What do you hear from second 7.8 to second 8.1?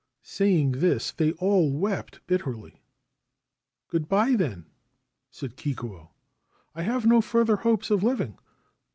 of